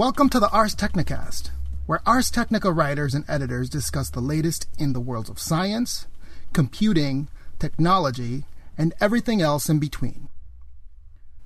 [0.00, 1.50] Welcome to the Ars Technicast,
[1.84, 6.06] where Ars Technica writers and editors discuss the latest in the worlds of science,
[6.54, 7.28] computing,
[7.58, 8.46] technology,
[8.78, 10.30] and everything else in between.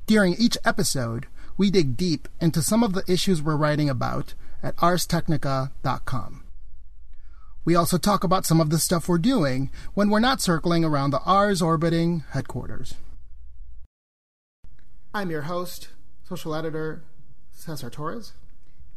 [0.07, 4.77] During each episode, we dig deep into some of the issues we're writing about at
[4.77, 6.45] arstechnica.com.
[7.65, 11.11] We also talk about some of the stuff we're doing when we're not circling around
[11.11, 12.95] the Ars orbiting headquarters.
[15.13, 15.89] I'm your host,
[16.23, 17.03] social editor
[17.51, 18.33] Cesar Torres.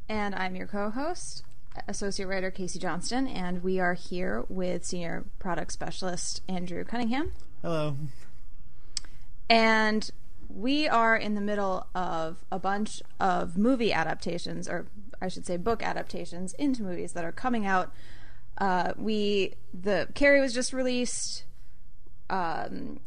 [0.09, 1.43] And I'm your co host,
[1.88, 7.33] associate writer Casey Johnston, and we are here with senior product specialist Andrew Cunningham.
[7.61, 7.97] Hello.
[9.49, 10.09] And
[10.47, 14.88] we are in the middle of a bunch of movie adaptations, or
[15.21, 17.91] I should say book adaptations into movies that are coming out.
[18.58, 21.44] Uh, we the Carrie was just released.
[22.30, 23.02] Um,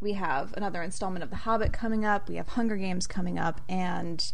[0.00, 2.28] we have another installment of The Hobbit coming up.
[2.28, 4.32] We have Hunger Games coming up, and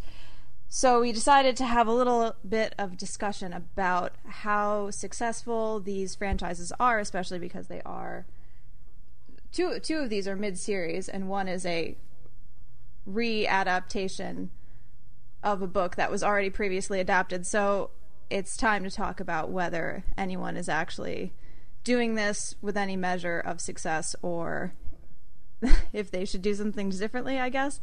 [0.75, 6.73] so we decided to have a little bit of discussion about how successful these franchises
[6.79, 8.25] are, especially because they are
[9.51, 11.95] two two of these are mid series, and one is a
[13.07, 14.49] readaptation
[15.43, 17.45] of a book that was already previously adapted.
[17.45, 17.91] So
[18.31, 21.33] it's time to talk about whether anyone is actually
[21.83, 24.73] doing this with any measure of success or
[25.93, 27.79] if they should do some things differently, I guess.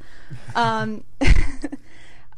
[0.57, 1.05] Um,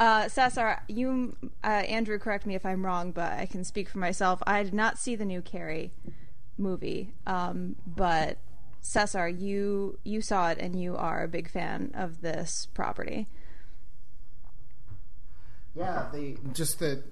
[0.03, 3.99] uh, Cesar, you, uh, Andrew, correct me if I'm wrong, but I can speak for
[3.99, 4.43] myself.
[4.45, 5.93] I did not see the new Carrie
[6.59, 8.39] movie, um, but
[8.81, 13.29] Cesar, you you saw it and you are a big fan of this property.
[15.77, 17.05] Yeah, the just the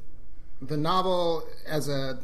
[0.60, 2.18] the novel as a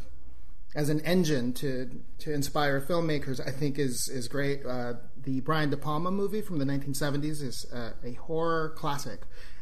[0.74, 4.66] as an engine to to inspire filmmakers, I think is is great.
[4.66, 9.20] Uh, the Brian De Palma movie from the 1970s is uh, a horror classic,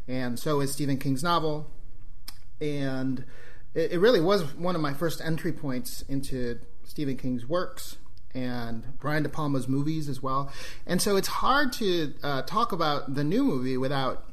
[0.08, 1.70] and so is Stephen King's novel.
[2.60, 3.24] And
[3.74, 7.96] it, it really was one of my first entry points into Stephen King's works
[8.34, 10.52] and Brian De Palma's movies as well.
[10.86, 14.24] And so it's hard to uh, talk about the new movie without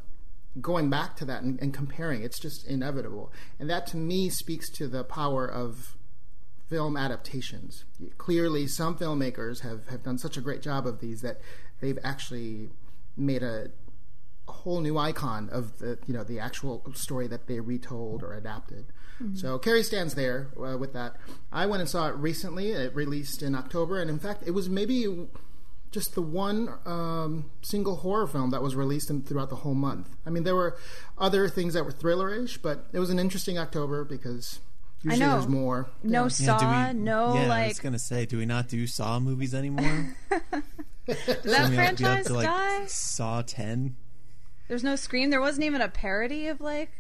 [0.60, 2.24] going back to that and, and, comparing.
[2.24, 3.32] It's just inevitable.
[3.60, 5.96] And that to me speaks to the power of
[6.68, 7.86] film adaptations.
[8.18, 11.40] Clearly, some filmmakers have, have done such a great job of these that
[11.80, 12.70] they've actually
[13.16, 13.72] made a,
[14.48, 18.34] a whole new icon of the you know the actual story that they retold or
[18.34, 18.86] adapted.
[19.22, 19.36] Mm-hmm.
[19.36, 21.16] So Carrie stands there uh, with that.
[21.52, 22.72] I went and saw it recently.
[22.72, 25.28] It released in October, and in fact, it was maybe
[25.92, 30.10] just the one um, single horror film that was released in, throughout the whole month.
[30.26, 30.78] I mean, there were
[31.18, 34.60] other things that were thrillerish, but it was an interesting October because
[35.04, 35.90] usually there's more.
[36.02, 36.28] No yeah.
[36.30, 37.66] Saw, yeah, we, no yeah, like.
[37.66, 40.16] I was gonna say, do we not do Saw movies anymore?
[41.08, 42.86] Did that franchise to, like, die?
[42.88, 43.96] Saw ten.
[44.72, 45.32] There's no Scream.
[45.32, 46.92] There wasn't even a parody of like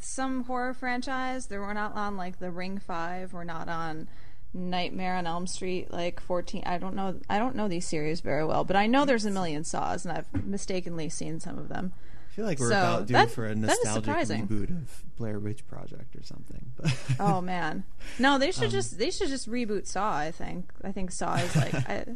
[0.00, 1.48] some horror franchise.
[1.48, 3.34] They were not on like the Ring Five.
[3.34, 4.08] We're not on
[4.54, 6.62] Nightmare on Elm Street, like fourteen.
[6.64, 7.20] I don't know.
[7.28, 10.16] I don't know these series very well, but I know there's a million saws, and
[10.16, 11.92] I've mistakenly seen some of them.
[12.26, 15.68] I feel like we're So, about due that- for a nostalgic reboot of Blair Witch
[15.68, 16.72] Project or something.
[17.20, 17.84] Oh man,
[18.18, 20.16] no, they Um, should just they should just reboot Saw.
[20.16, 20.70] I think.
[20.82, 22.06] I think Saw is like, I,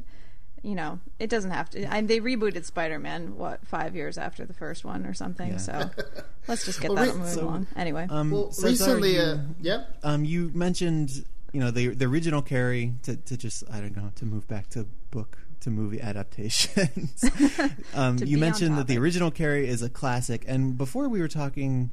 [0.65, 1.95] you know, it doesn't have to.
[1.95, 5.53] I, they rebooted Spider Man what five years after the first one or something.
[5.53, 5.57] Yeah.
[5.59, 5.91] So
[6.49, 7.67] let's just get Well, that re- moving so- along.
[7.77, 9.99] Anyway, um, Well, Cesar, recently, you, uh, yep.
[10.03, 11.11] um, you mentioned
[11.53, 14.69] you know the the original Carrie to to just I don't know to move back
[14.71, 17.25] to book to movie adaptations.
[17.95, 21.29] um, To you mentioned that the original Carrie is a classic, and before we were
[21.29, 21.91] talking,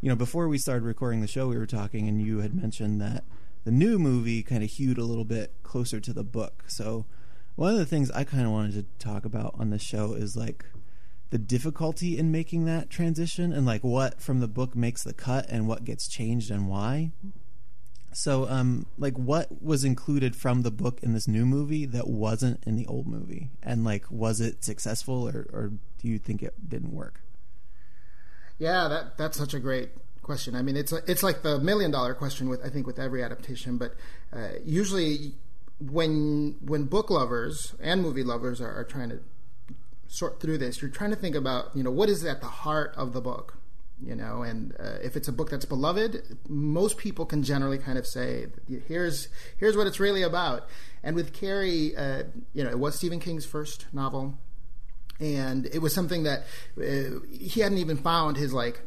[0.00, 3.00] you know, before we started recording the show, we were talking, and you had mentioned
[3.00, 3.24] that
[3.64, 6.64] the new movie kind of hewed a little bit closer to the book.
[6.68, 7.04] So
[7.60, 10.34] one of the things I kind of wanted to talk about on this show is
[10.34, 10.64] like
[11.28, 15.44] the difficulty in making that transition and like what from the book makes the cut
[15.50, 17.10] and what gets changed and why.
[18.12, 22.64] So, um, like, what was included from the book in this new movie that wasn't
[22.66, 26.68] in the old movie, and like, was it successful, or, or do you think it
[26.68, 27.20] didn't work?
[28.58, 29.90] Yeah, that that's such a great
[30.22, 30.56] question.
[30.56, 33.78] I mean, it's it's like the million dollar question with I think with every adaptation,
[33.78, 33.94] but
[34.32, 35.34] uh, usually
[35.80, 39.20] when when book lovers and movie lovers are, are trying to
[40.08, 42.94] sort through this, you're trying to think about you know what is at the heart
[42.96, 43.58] of the book,
[44.02, 47.98] you know, and uh, if it's a book that's beloved, most people can generally kind
[47.98, 48.46] of say
[48.86, 50.68] here's here's what it's really about.
[51.02, 54.38] And with Carrie, uh, you know, it was Stephen King's first novel
[55.20, 56.44] and it was something that
[56.78, 58.80] uh, he hadn't even found his like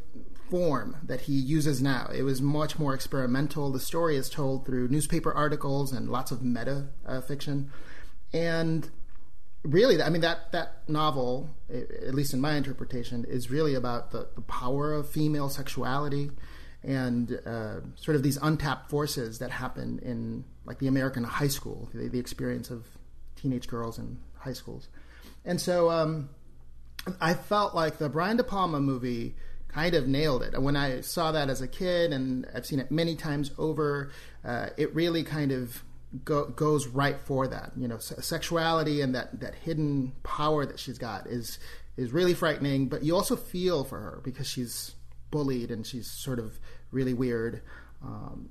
[0.53, 2.07] form that he uses now.
[2.13, 3.71] It was much more experimental.
[3.71, 7.71] The story is told through newspaper articles and lots of meta uh, fiction,
[8.31, 8.87] and
[9.63, 14.27] really, I mean that that novel, at least in my interpretation, is really about the,
[14.35, 16.29] the power of female sexuality
[16.83, 21.89] and uh, sort of these untapped forces that happen in like the American high school,
[21.95, 22.85] the, the experience of
[23.35, 24.87] teenage girls in high schools.
[25.45, 26.29] And so um,
[27.19, 29.33] I felt like the Brian De Palma movie
[29.73, 30.59] kind of nailed it.
[30.61, 34.11] When I saw that as a kid, and I've seen it many times over,
[34.45, 35.83] uh, it really kind of
[36.23, 37.71] go, goes right for that.
[37.75, 41.59] You know, sexuality and that, that hidden power that she's got is
[41.95, 42.87] is really frightening.
[42.87, 44.95] But you also feel for her because she's
[45.31, 46.59] bullied and she's sort of
[46.91, 47.61] really weird,
[48.03, 48.49] um,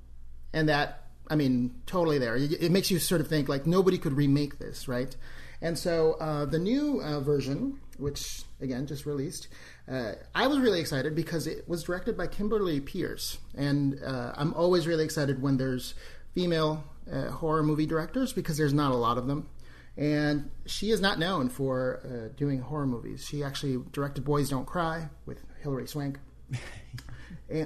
[0.53, 2.37] and that I mean, totally there.
[2.37, 5.15] It makes you sort of think like nobody could remake this, right?
[5.61, 9.49] And so uh, the new uh, version, which again just released,
[9.91, 14.55] uh, I was really excited because it was directed by Kimberly Peirce, and uh, I'm
[14.55, 15.95] always really excited when there's
[16.35, 19.49] female uh, horror movie directors because there's not a lot of them.
[19.97, 23.27] And she is not known for uh, doing horror movies.
[23.29, 26.19] She actually directed Boys Don't Cry with Hilary Swank.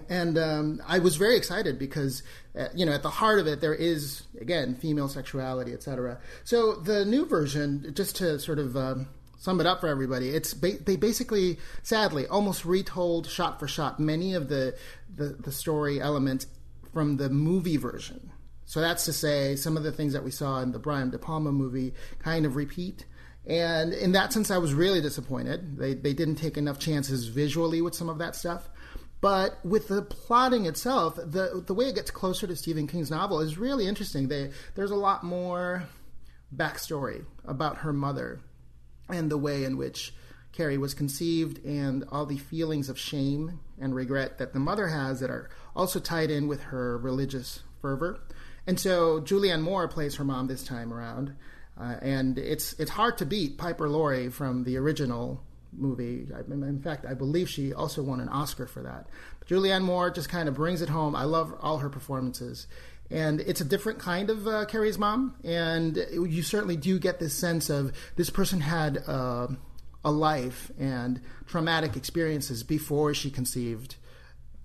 [0.08, 2.22] and um, I was very excited because
[2.58, 6.18] uh, you know at the heart of it there is again female sexuality, etc.
[6.44, 9.08] So the new version, just to sort of um,
[9.46, 14.00] sum it up for everybody, it's ba- they basically, sadly, almost retold shot for shot
[14.00, 14.74] many of the,
[15.14, 16.48] the the story elements
[16.92, 18.32] from the movie version.
[18.64, 21.18] So that's to say, some of the things that we saw in the Brian De
[21.18, 23.06] Palma movie kind of repeat.
[23.46, 25.78] And in that sense, I was really disappointed.
[25.78, 28.68] They, they didn't take enough chances visually with some of that stuff.
[29.20, 33.38] But with the plotting itself, the the way it gets closer to Stephen King's novel
[33.40, 34.26] is really interesting.
[34.26, 35.84] They, there's a lot more
[36.52, 38.40] backstory about her mother
[39.08, 40.14] and the way in which
[40.52, 45.20] Carrie was conceived and all the feelings of shame and regret that the mother has
[45.20, 48.20] that are also tied in with her religious fervor.
[48.66, 51.36] And so Julianne Moore plays her mom this time around.
[51.78, 55.42] Uh, and it's it's hard to beat Piper Laurie from the original
[55.72, 56.26] movie.
[56.50, 59.08] In fact, I believe she also won an Oscar for that.
[59.38, 61.14] But Julianne Moore just kind of brings it home.
[61.14, 62.66] I love all her performances.
[63.10, 65.36] And it's a different kind of uh, Carrie's mom.
[65.44, 69.48] And you certainly do get this sense of this person had uh,
[70.04, 73.96] a life and traumatic experiences before she conceived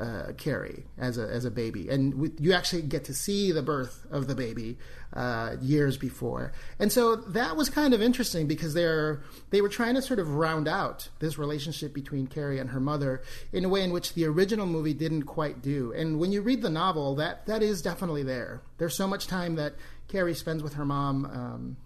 [0.01, 4.05] uh, Carrie as a as a baby, and you actually get to see the birth
[4.09, 4.77] of the baby
[5.13, 9.21] uh, years before, and so that was kind of interesting because they're
[9.51, 13.21] they were trying to sort of round out this relationship between Carrie and her mother
[13.53, 15.93] in a way in which the original movie didn't quite do.
[15.93, 18.63] And when you read the novel, that that is definitely there.
[18.79, 19.75] There's so much time that
[20.07, 21.77] Carrie spends with her mom um,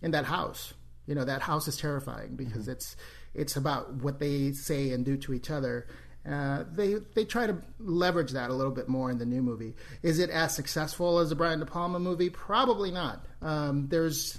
[0.00, 0.72] in that house.
[1.06, 2.72] You know, that house is terrifying because mm-hmm.
[2.72, 2.96] it's
[3.34, 5.86] it's about what they say and do to each other
[6.28, 9.74] uh, they they try to leverage that a little bit more in the new movie.
[10.02, 12.28] Is it as successful as the Brian De Palma movie?
[12.28, 13.24] Probably not.
[13.40, 14.38] Um, there's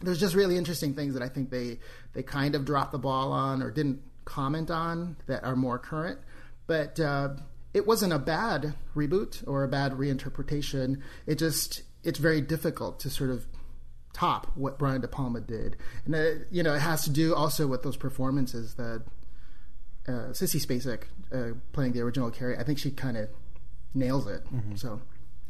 [0.00, 1.78] there's just really interesting things that I think they
[2.14, 6.18] they kind of dropped the ball on or didn't comment on that are more current.
[6.66, 7.30] But uh,
[7.74, 11.02] it wasn't a bad reboot or a bad reinterpretation.
[11.26, 13.46] It just it's very difficult to sort of
[14.12, 17.66] top what Brian De Palma did, and uh, you know it has to do also
[17.66, 19.04] with those performances that
[20.08, 21.02] uh, Sissy Spacek
[21.32, 23.28] uh, playing the original Carrie, I think she kind of
[23.94, 24.44] nails it.
[24.46, 24.76] Mm-hmm.
[24.76, 25.00] So.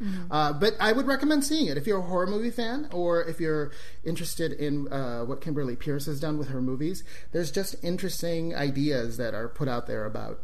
[0.01, 0.31] Mm-hmm.
[0.31, 3.39] Uh, but I would recommend seeing it if you're a horror movie fan or if
[3.39, 3.71] you're
[4.03, 7.03] interested in uh, what Kimberly Peirce has done with her movies.
[7.31, 10.43] There's just interesting ideas that are put out there about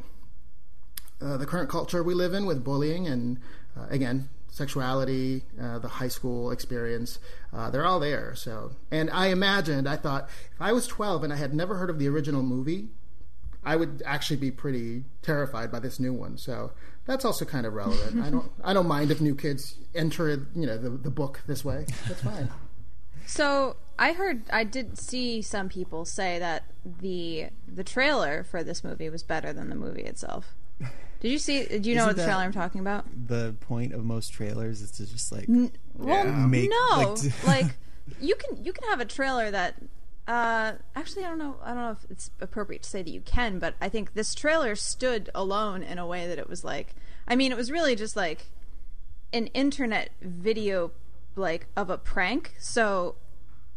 [1.19, 3.39] uh, the current culture we live in with bullying and,
[3.75, 7.19] uh, again, sexuality, uh, the high school experience.
[7.51, 8.35] Uh, they're all there.
[8.35, 11.89] So, and I imagined, I thought, if I was 12 and I had never heard
[11.89, 12.89] of the original movie,
[13.63, 16.37] I would actually be pretty terrified by this new one.
[16.37, 16.71] So
[17.05, 18.23] that's also kind of relevant.
[18.23, 21.65] I don't I don't mind if new kids enter you know the the book this
[21.65, 21.85] way.
[22.07, 22.49] That's fine.
[23.25, 28.83] So I heard I did see some people say that the the trailer for this
[28.83, 30.55] movie was better than the movie itself.
[31.19, 31.65] Did you see?
[31.65, 33.05] Do you know what the trailer I'm talking about?
[33.27, 37.77] The point of most trailers is to just like N- well, make, no, like, like
[38.21, 39.75] you can you can have a trailer that
[40.29, 41.55] uh, actually, I don't know.
[41.63, 44.35] I don't know if it's appropriate to say that you can, but I think this
[44.35, 46.93] trailer stood alone in a way that it was like.
[47.27, 48.51] I mean, it was really just like
[49.33, 50.91] an internet video,
[51.35, 52.53] like of a prank.
[52.59, 53.15] So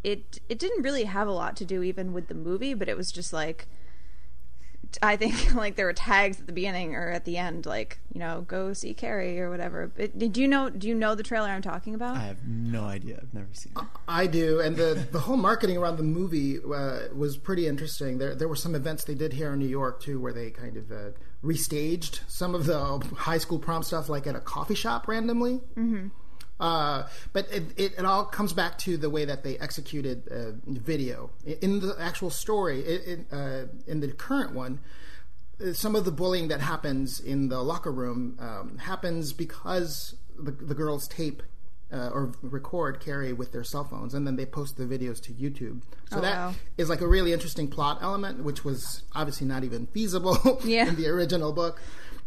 [0.05, 2.99] it it didn't really have a lot to do even with the movie, but it
[2.99, 3.67] was just like
[5.03, 8.21] I think like there were tags at the beginning or at the end, like you
[8.21, 9.91] know, go see Carrie or whatever.
[9.95, 10.71] But did you know?
[10.71, 12.17] Do you know the trailer I'm talking about?
[12.17, 13.19] I have no idea.
[13.23, 13.85] I've never seen it.
[14.07, 18.19] I do, and the the whole marketing around the movie uh, was pretty interesting.
[18.19, 20.77] There there were some events they did here in New York too, where they kind
[20.77, 21.11] of uh,
[21.45, 25.61] restaged some of the high school prom stuff, like at a coffee shop randomly.
[25.77, 26.09] Mm-hmm.
[26.63, 30.53] Uh, but it, it, it, all comes back to the way that they executed uh,
[30.67, 31.29] video.
[31.61, 34.79] In the actual story, it, uh, in the current one,
[35.73, 40.75] some of the bullying that happens in the locker room um, happens because the, the
[40.75, 41.43] girls tape
[41.93, 45.33] uh, or record Carrie with their cell phones, and then they post the videos to
[45.33, 45.83] YouTube.
[46.11, 46.95] So Oh, that is wow.
[46.95, 50.87] like a really interesting plot element, which was obviously not even feasible Yeah.
[50.89, 51.81] in the original book.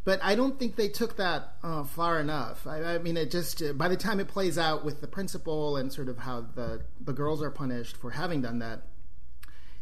[0.06, 2.66] But I don't think they took that uh, far enough.
[2.68, 5.76] I, I mean, it just uh, by the time it plays out with the principal
[5.78, 8.84] and sort of how the the girls are punished for having done that,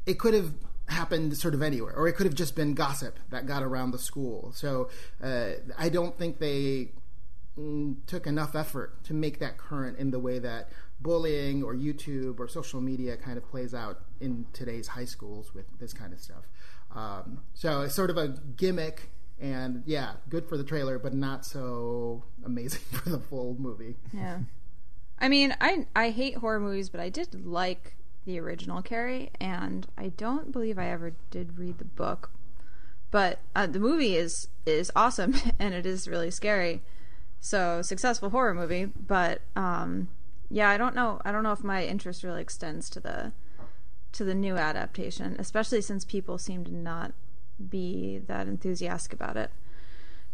[0.06, 0.54] it could have
[0.88, 4.00] happened sort of anywhere, or it could have just been gossip that got around the
[4.00, 4.52] school.
[4.56, 4.90] So
[5.22, 6.92] uh, I don't think they
[7.60, 10.70] mm, took enough effort to make that current in the way that
[11.02, 15.66] bullying or YouTube or social media kind of plays out in today's high schools with
[15.80, 16.48] this kind of stuff.
[16.96, 19.10] Um, so it's sort of a gimmick.
[19.40, 23.96] And yeah, good for the trailer, but not so amazing for the full movie.
[24.14, 24.40] Yeah.
[25.20, 29.88] I mean, I I hate horror movies, but I did like the original Carrie, and
[29.98, 32.32] I don't believe I ever did read the book.
[33.12, 36.82] But uh, the movie is is awesome, and it is really scary.
[37.40, 40.08] So successful horror movie, but um,
[40.50, 41.22] yeah, I don't know.
[41.26, 43.34] I don't know if my interest really extends to the
[44.14, 47.14] to the new adaptation, especially since people seem to not
[47.70, 49.52] be that enthusiastic about it.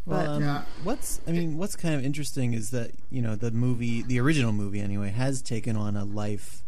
[0.06, 0.64] But Well, um, Yeah.
[0.84, 4.52] what's I mean, what's kind of interesting is that you know the movie, the original
[4.52, 6.64] movie anyway, has taken on a life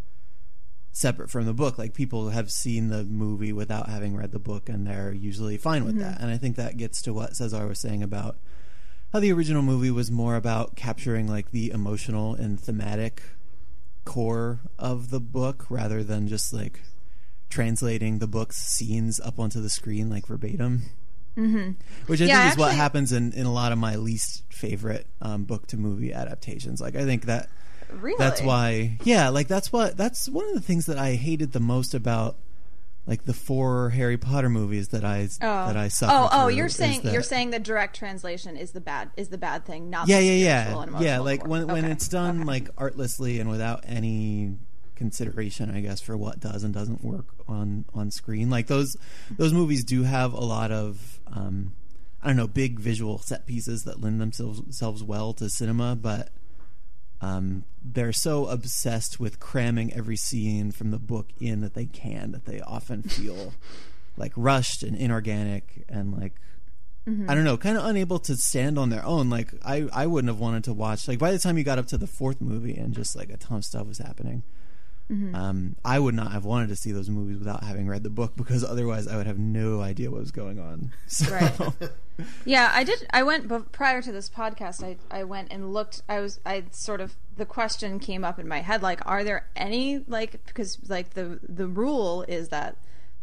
[0.92, 1.78] separate from the book.
[1.78, 5.86] Like people have seen the movie without having read the book, and they're usually fine
[5.86, 6.20] with that.
[6.22, 8.38] And I think that gets to what Cesar was saying about
[9.14, 13.24] how the original movie was more about capturing like the emotional and thematic
[14.06, 16.82] core of the book rather than just like
[17.52, 20.84] translating the book's scenes up onto the screen like verbatim.
[21.38, 21.72] Mm-hmm.
[22.08, 25.06] Which I Yeah, think is what happens in, in a lot of my least favorite
[25.22, 26.82] um, book to movie adaptations.
[26.82, 27.48] Like I think that
[27.90, 31.52] really, that's why yeah, like that's what that's one of the things that I hated
[31.54, 32.36] the most about
[33.08, 35.68] like the four Harry Potter movies that I Oh.
[35.68, 36.14] that I suffered.
[36.16, 39.38] Oh, oh, you're saying that- you're saying the direct translation is the bad is the
[39.38, 41.94] bad thing, not yeah yeah yeah yeah like when when Okay.
[41.94, 42.46] it's done Okay.
[42.48, 44.58] like artlessly and without any
[45.02, 48.96] consideration i guess for what does and doesn't work on on screen like those
[49.36, 51.74] those movies do have a lot of um
[52.22, 56.30] i don't know big visual set pieces that lend themselves themselves well to cinema but
[57.24, 62.32] um, they're so obsessed with cramming every scene from the book in that they can
[62.32, 63.54] that they often feel
[64.18, 66.34] like rushed and inorganic and like
[67.08, 69.30] I don't know, kind of unable to stand on their own.
[69.30, 71.08] Like I, I wouldn't have wanted to watch.
[71.08, 73.38] Like by the time you got up to the fourth movie and just like a
[73.38, 74.44] ton of stuff was happening,
[75.10, 78.34] um, I would not have wanted to see those movies without having read the book
[78.36, 80.92] because otherwise I would have no idea what was going on.
[81.08, 81.90] So, Right.
[82.46, 83.06] Yeah, I did.
[83.12, 84.84] I went but prior to this podcast.
[84.84, 86.04] I I went and looked.
[86.08, 89.48] I was I sort of the question came up in my head like, are there
[89.56, 92.78] any like because like the the rule is that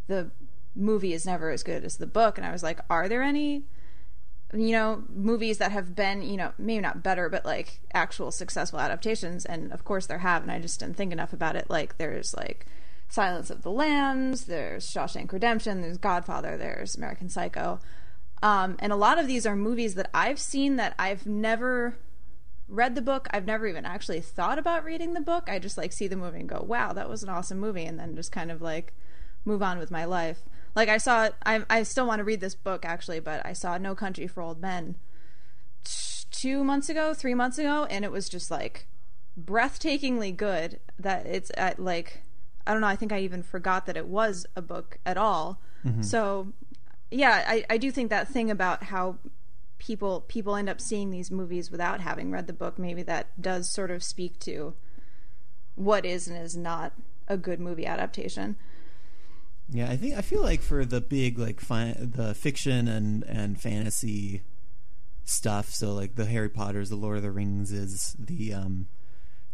[0.09, 0.31] the
[0.75, 3.65] movie is never as good as the book, and I was like, are there any
[4.55, 8.81] you know movies that have been you know maybe not better but like actual successful
[8.81, 9.45] adaptations.
[9.45, 11.69] And of course there have and i just didn't think enough about it.
[11.69, 12.67] Like there's like
[13.11, 17.81] silence of the lambs there's shawshank redemption there's godfather there's american psycho.
[18.43, 21.97] Um, and a lot of these are movies that i've seen that i've never
[22.69, 23.28] read the book.
[23.31, 25.49] I've never even actually thought about reading the book.
[25.49, 27.99] I just like see the movie and go wow that was an awesome movie and
[27.99, 28.93] then just kind of like
[29.45, 30.43] move on with my life
[30.75, 33.79] like i saw i, I still want to read this book actually but i saw
[33.79, 34.97] no country for old men
[35.85, 38.87] t- two months ago three months ago and it was just like
[39.43, 42.23] breathtakingly good that it's at like
[42.67, 45.61] i don't know i think i even forgot that it was a book at all.
[45.85, 46.03] Mm-hmm.
[46.03, 46.53] So
[47.11, 49.19] yeah I, I do think that thing about how
[49.79, 53.71] people people end up seeing these movies without having read the book maybe that does
[53.71, 54.75] sort of speak to
[55.77, 56.93] what is and is not
[57.29, 58.57] a good movie adaptation
[59.71, 63.61] yeah, I think I feel like for the big like fi- the fiction and and
[63.61, 64.43] fantasy
[65.25, 68.87] stuff, so like the Harry Potters, the Lord of the Rings, is the um,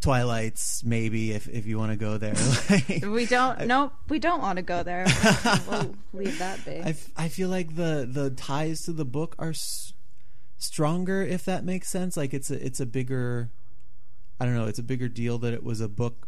[0.00, 2.34] Twilights, maybe if if you want to go there.
[2.70, 5.06] Like, we don't nope we don't want to go there
[5.68, 9.34] we'll leave that be I, f- I feel like the the ties to the book
[9.38, 9.92] are s-
[10.58, 13.50] stronger if that makes sense like it's a it's a bigger
[14.40, 16.26] I don't know it's a bigger deal that it was a book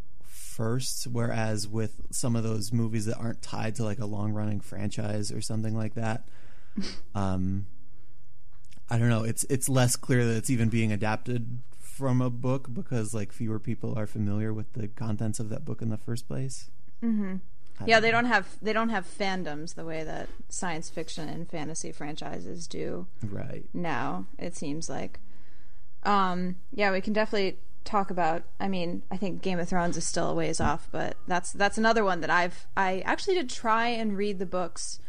[0.57, 4.61] first whereas with some of those movies that aren't tied to like a long running
[4.61, 6.27] franchise or something like that
[7.15, 7.67] um
[8.89, 9.25] I don't know.
[9.25, 13.59] It's it's less clear that it's even being adapted from a book because like fewer
[13.59, 16.71] people are familiar with the contents of that book in the first place.
[17.03, 17.37] Mm-hmm.
[17.85, 21.93] yeah they don't have they don't have fandoms the way that science fiction and fantasy
[21.93, 23.65] franchises do right.
[23.75, 25.19] now it seems like.
[26.05, 30.07] Um yeah we can definitely talk about i mean i think game of thrones is
[30.07, 33.87] still a ways off but that's that's another one that i've i actually did try
[33.89, 35.01] and read the books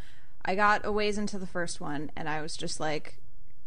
[0.48, 3.18] I got a ways into the first one, and I was just like,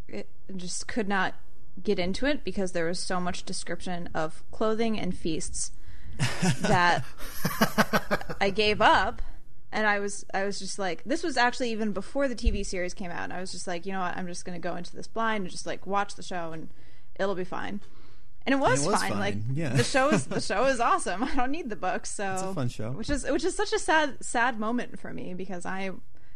[0.08, 1.34] it just could not
[1.80, 5.70] get into it because there was so much description of clothing and feasts
[6.60, 7.04] that
[8.40, 9.22] I gave up.
[9.70, 12.94] And I was, I was just like, this was actually even before the TV series
[12.94, 13.22] came out.
[13.22, 15.06] And I was just like, you know what, I'm just going to go into this
[15.06, 16.68] blind and just like watch the show, and
[17.14, 17.80] it'll be fine.
[18.44, 19.10] And it was, it was fine.
[19.12, 19.70] fine, Like yeah.
[19.70, 21.22] the show is the show is awesome.
[21.24, 22.90] I don't need the book, so It's a fun show.
[22.90, 25.90] which is which is such a sad sad moment for me because I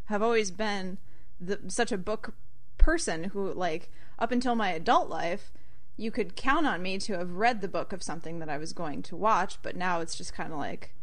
[0.05, 0.97] have always been
[1.39, 2.33] the, such a book
[2.77, 5.51] person who like up until my adult life
[5.97, 8.71] you could count on me to have read the book of something that I was
[8.71, 10.93] going to watch, but now it's just kind of like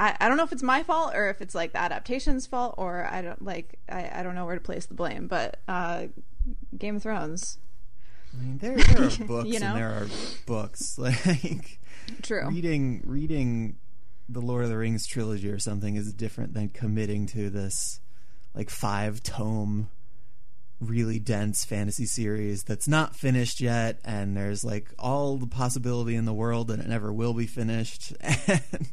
[0.00, 2.74] I, I don't know if it's my fault or if it's like the adaptation's fault
[2.78, 6.06] or I don't like I, I don't know where to place the blame, but uh,
[6.76, 7.58] Game of Thrones,
[8.34, 9.66] I mean, there there are books You know?
[9.68, 10.06] and there are
[10.46, 10.98] books.
[11.08, 11.78] Like
[12.22, 12.48] true.
[12.48, 13.76] reading reading
[14.28, 18.00] the Lord of the Rings trilogy or something is different than committing to this
[18.54, 19.88] like five tome
[20.80, 26.24] really dense fantasy series that's not finished yet and there's like all the possibility in
[26.24, 28.88] the world that it never will be finished and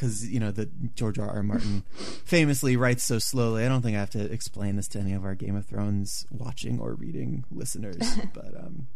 [0.00, 1.28] because you know that George R.
[1.28, 1.42] R.
[1.42, 1.82] Martin
[2.24, 3.64] famously writes so slowly.
[3.64, 6.26] I don't think I have to explain this to any of our Game of Thrones
[6.30, 7.98] watching or reading listeners,
[8.34, 8.86] but um,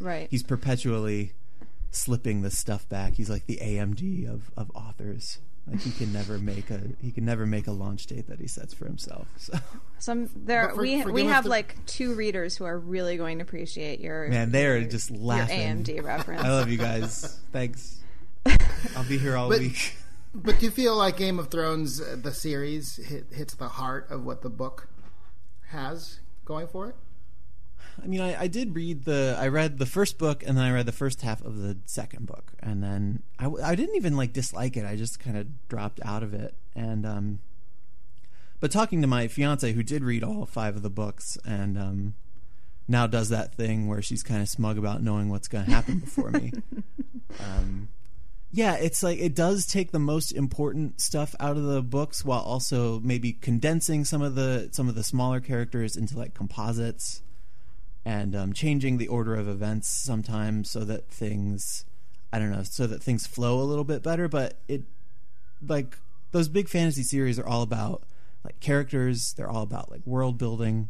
[0.00, 0.26] Right.
[0.30, 1.32] he's perpetually
[1.92, 3.14] slipping the stuff back.
[3.14, 5.38] He's like the AMD of, of authors.
[5.68, 8.46] Like he can never make a he can never make a launch date that he
[8.46, 9.26] sets for himself.
[9.36, 9.54] So
[9.98, 13.38] Some there for- we for we have Thro- like two readers who are really going
[13.38, 15.82] to appreciate your man, they are your- just your laughing.
[15.84, 16.42] AMD reference.
[16.42, 17.40] I love you guys.
[17.52, 18.00] Thanks.
[18.96, 19.96] I'll be here all But- week.
[20.44, 24.10] But do you feel like Game of Thrones, uh, the series, hit, hits the heart
[24.10, 24.88] of what the book
[25.68, 26.96] has going for it?
[28.02, 30.72] I mean, I, I did read the I read the first book and then I
[30.72, 34.76] read the first half of the second book and then I didn't even like dislike
[34.76, 34.84] it.
[34.84, 37.38] I just kind of dropped out of it and um
[38.60, 42.14] but talking to my fiance who did read all five of the books and um
[42.86, 45.98] now does that thing where she's kind of smug about knowing what's going to happen
[46.00, 46.52] before me.
[47.40, 47.88] Um
[48.56, 52.40] yeah, it's like it does take the most important stuff out of the books while
[52.40, 57.20] also maybe condensing some of the some of the smaller characters into like composites
[58.06, 61.84] and um, changing the order of events sometimes so that things
[62.32, 64.26] I don't know so that things flow a little bit better.
[64.26, 64.84] But it
[65.60, 65.98] like
[66.32, 68.04] those big fantasy series are all about
[68.42, 69.34] like characters.
[69.36, 70.88] They're all about like world building.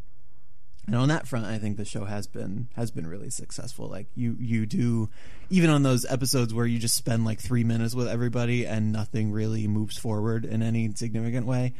[0.87, 3.89] And on that front, I think the show has been has been really successful.
[3.89, 5.09] Like you you do
[5.49, 9.31] even on those episodes where you just spend like three minutes with everybody and nothing
[9.31, 11.73] really moves forward in any significant way.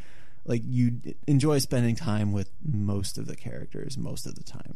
[0.45, 4.75] Like you enjoy spending time with most of the characters most of the time.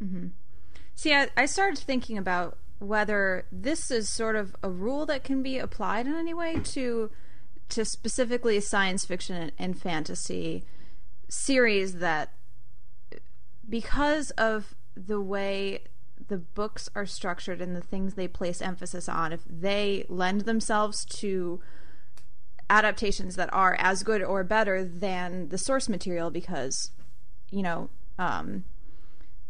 [0.00, 0.26] mm-hmm.
[0.94, 5.42] See, I, I started thinking about whether this is sort of a rule that can
[5.42, 7.10] be applied in any way to
[7.70, 10.64] to specifically science fiction and fantasy
[11.28, 12.32] series that
[13.68, 15.82] because of the way
[16.28, 21.04] the books are structured and the things they place emphasis on if they lend themselves
[21.04, 21.60] to
[22.68, 26.90] adaptations that are as good or better than the source material because
[27.50, 28.64] you know um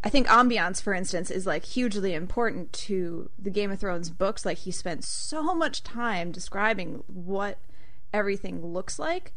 [0.05, 4.47] I think ambiance, for instance, is like hugely important to the Game of Thrones books.
[4.47, 7.59] Like he spent so much time describing what
[8.13, 9.33] everything looks like,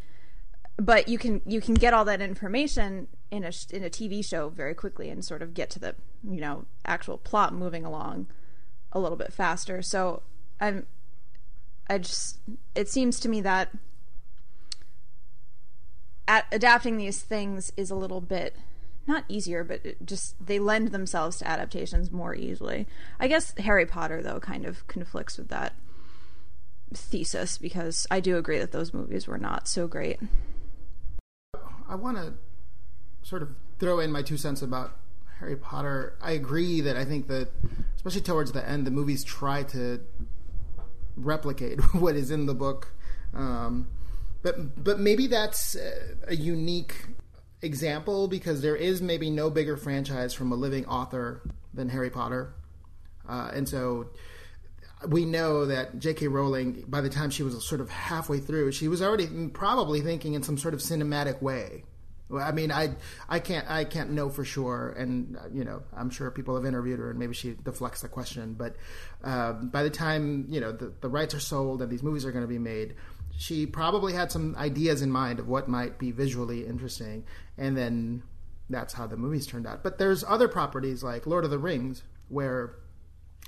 [0.77, 4.49] but you can you can get all that information in a in a TV show
[4.49, 5.95] very quickly and sort of get to the
[6.29, 8.27] you know actual plot moving along
[8.91, 9.81] a little bit faster.
[9.81, 10.21] So
[10.59, 10.85] I'm
[11.89, 12.39] I just
[12.75, 13.69] it seems to me that
[16.27, 18.55] at adapting these things is a little bit
[19.07, 22.85] not easier, but just they lend themselves to adaptations more easily.
[23.19, 25.73] I guess Harry Potter though kind of conflicts with that
[26.93, 30.19] thesis because I do agree that those movies were not so great.
[31.87, 32.33] I want to
[33.23, 34.97] sort of throw in my two cents about
[35.39, 36.17] Harry Potter.
[36.21, 37.49] I agree that I think that,
[37.95, 40.01] especially towards the end, the movies try to
[41.15, 42.93] replicate what is in the book.
[43.33, 43.87] Um,
[44.41, 45.75] but but maybe that's
[46.27, 47.05] a, unique
[47.61, 51.41] example because there is maybe no bigger franchise from a living author
[51.73, 52.53] than Harry Potter,
[53.29, 54.09] uh, and so
[55.07, 56.27] we know that J.K.
[56.27, 60.33] Rowling, by the time she was sort of halfway through, she was already probably thinking
[60.33, 61.83] in some sort of cinematic way.
[62.39, 62.95] I mean, I
[63.29, 66.65] I can't I can't know for sure, and uh, you know, I'm sure people have
[66.65, 68.53] interviewed her, and maybe she deflects the question.
[68.53, 68.75] But
[69.23, 72.31] uh, by the time you know the, the rights are sold and these movies are
[72.31, 72.95] going to be made,
[73.37, 77.23] she probably had some ideas in mind of what might be visually interesting,
[77.57, 78.23] and then
[78.69, 79.83] that's how the movies turned out.
[79.83, 82.75] But there's other properties like Lord of the Rings, where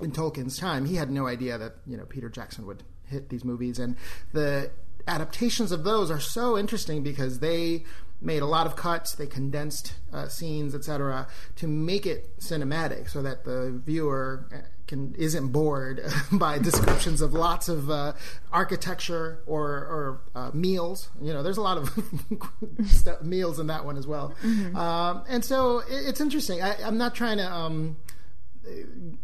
[0.00, 3.44] in Tolkien's time, he had no idea that you know Peter Jackson would hit these
[3.44, 3.96] movies, and
[4.32, 4.70] the
[5.06, 7.84] adaptations of those are so interesting because they
[8.24, 13.22] made a lot of cuts, they condensed uh, scenes, etc., to make it cinematic, so
[13.22, 18.12] that the viewer uh, can isn't bored by descriptions of lots of uh,
[18.52, 21.08] architecture or, or uh, meals.
[21.20, 24.34] You know, there's a lot of meals in that one as well.
[24.42, 24.76] Mm-hmm.
[24.76, 26.62] Um, and so it, it's interesting.
[26.62, 27.50] I, am not trying to.
[27.50, 27.96] Um,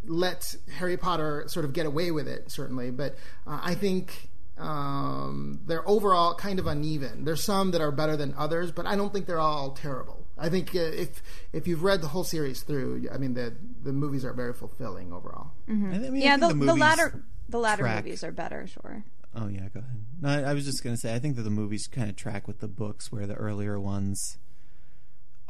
[0.04, 4.29] let Harry Potter sort of get away with it, certainly, but uh, I think
[4.60, 7.24] um, they're overall kind of uneven.
[7.24, 10.26] There's some that are better than others, but I don't think they're all terrible.
[10.38, 13.92] I think uh, if if you've read the whole series through, I mean the the
[13.92, 15.52] movies are very fulfilling overall.
[15.68, 15.92] Mm-hmm.
[15.92, 18.04] I mean, yeah, the, the, the, latter the latter track.
[18.04, 19.04] movies are better, sure.
[19.34, 20.04] Oh yeah, go ahead.
[20.20, 22.16] No, I, I was just going to say I think that the movies kind of
[22.16, 24.38] track with the books, where the earlier ones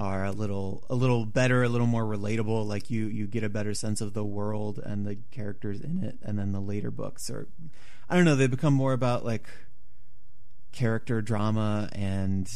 [0.01, 2.67] are a little a little better, a little more relatable.
[2.67, 6.19] Like you you get a better sense of the world and the characters in it,
[6.23, 7.47] and then the later books are
[8.09, 9.47] I don't know, they become more about like
[10.73, 12.51] character drama and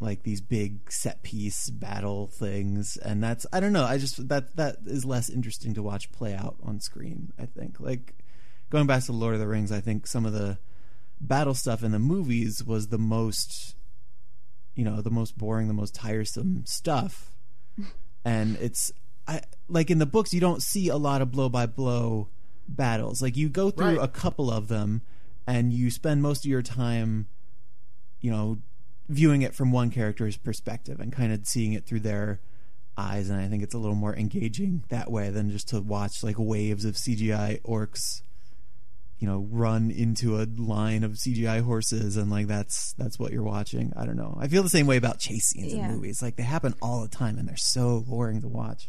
[0.00, 4.56] like these big set piece battle things and that's I don't know, I just that
[4.56, 7.78] that is less interesting to watch play out on screen, I think.
[7.78, 8.14] Like
[8.70, 10.58] going back to Lord of the Rings, I think some of the
[11.20, 13.74] battle stuff in the movies was the most
[14.76, 17.32] you know, the most boring, the most tiresome stuff.
[18.24, 18.92] and it's
[19.26, 22.28] I like in the books you don't see a lot of blow by blow
[22.68, 23.20] battles.
[23.20, 24.04] Like you go through right.
[24.04, 25.02] a couple of them
[25.46, 27.26] and you spend most of your time,
[28.20, 28.58] you know,
[29.08, 32.40] viewing it from one character's perspective and kind of seeing it through their
[32.96, 33.30] eyes.
[33.30, 36.36] And I think it's a little more engaging that way than just to watch like
[36.38, 38.22] waves of CGI orcs,
[39.18, 43.42] you know, run into a line of CGI horses and like that's that's what you're
[43.42, 43.92] watching.
[43.96, 44.36] I don't know.
[44.38, 45.88] I feel the same way about chase scenes yeah.
[45.88, 46.22] in movies.
[46.22, 48.88] Like they happen all the time and they're so boring to watch.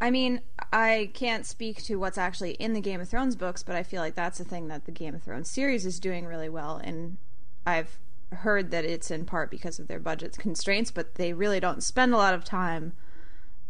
[0.00, 0.40] I mean,
[0.72, 4.00] I can't speak to what's actually in the Game of Thrones books, but I feel
[4.00, 6.80] like that's the thing that the Game of Thrones series is doing really well.
[6.82, 7.18] And
[7.66, 7.98] I've
[8.32, 12.14] heard that it's in part because of their budget constraints, but they really don't spend
[12.14, 12.94] a lot of time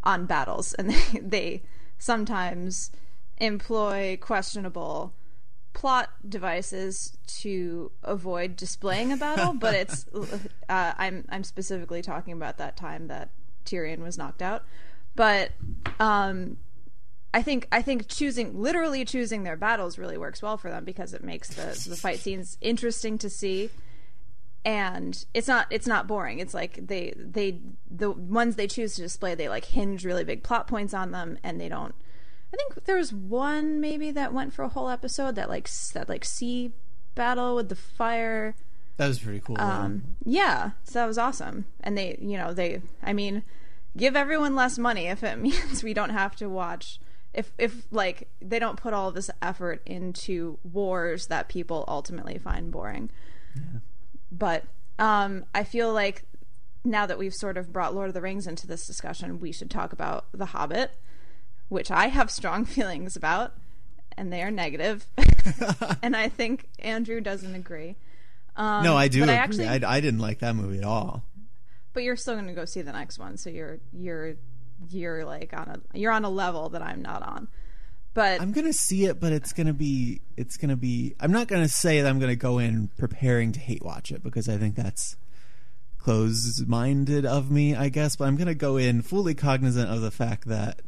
[0.04, 1.62] on battles, and they, they
[1.98, 2.90] sometimes
[3.38, 5.14] employ questionable
[5.72, 9.54] plot devices to avoid displaying a battle.
[9.54, 10.06] but it's
[10.68, 13.30] uh, I'm I'm specifically talking about that time that
[13.64, 14.64] Tyrion was knocked out.
[15.14, 15.50] But
[15.98, 16.58] um,
[17.32, 21.14] I think I think choosing literally choosing their battles really works well for them because
[21.14, 23.70] it makes the the fight scenes interesting to see
[24.64, 27.58] and it's not it's not boring it's like they they
[27.90, 31.38] the ones they choose to display they like hinge really big plot points on them
[31.42, 31.94] and they don't
[32.52, 36.08] i think there was one maybe that went for a whole episode that like that
[36.08, 36.72] like sea
[37.14, 38.54] battle with the fire
[38.96, 42.80] that was pretty cool um yeah so that was awesome and they you know they
[43.02, 43.42] i mean
[43.96, 46.98] give everyone less money if it means we don't have to watch
[47.32, 52.70] if if like they don't put all this effort into wars that people ultimately find
[52.70, 53.10] boring.
[53.54, 53.80] Yeah.
[54.32, 54.64] But
[54.98, 56.24] um, I feel like
[56.84, 59.70] now that we've sort of brought Lord of the Rings into this discussion, we should
[59.70, 60.92] talk about The Hobbit,
[61.70, 63.54] which I have strong feelings about,
[64.18, 65.08] and they are negative.
[66.02, 67.96] and I think Andrew doesn't agree.
[68.56, 69.22] Um, no, I do.
[69.22, 69.34] Agree.
[69.34, 71.24] I, actually, I, I didn't like that movie at all
[71.92, 74.34] but you're still going to go see the next one so you're you're
[74.90, 77.48] you're like on a you're on a level that I'm not on
[78.12, 81.14] but I'm gonna see it, but it's gonna be it's gonna be.
[81.20, 84.48] I'm not gonna say that I'm gonna go in preparing to hate watch it because
[84.48, 85.16] I think that's
[85.98, 88.16] closed minded of me, I guess.
[88.16, 90.80] But I'm gonna go in fully cognizant of the fact that